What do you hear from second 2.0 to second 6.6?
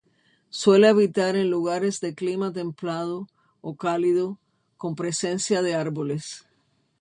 de clima templado o cálido con presencia de árboles.